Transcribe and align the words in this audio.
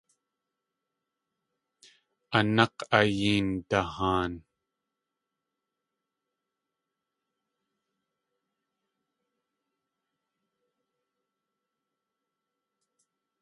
A 2.37 2.39
nák̲ 2.55 2.79
ayeendahaan! 2.97 4.33